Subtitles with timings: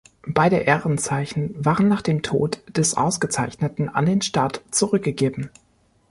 [0.25, 5.51] Beide Ehrenzeichen waren nach dem Tod des Ausgezeichneten an den Staat zurückzugeben.